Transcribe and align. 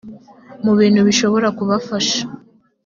mu 0.63 0.73
bintu 0.79 0.99
bishobora 1.07 1.47
kubafasha 1.57 2.21